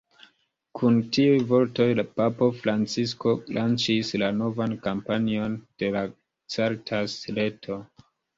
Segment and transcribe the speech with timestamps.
[0.77, 1.85] Kun tiuj vortoj
[2.21, 6.03] papo Francisko, lanĉis la novan kampanjon de la
[6.57, 7.81] Caritas-reto.